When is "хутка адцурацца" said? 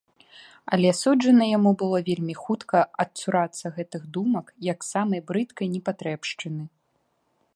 2.43-3.71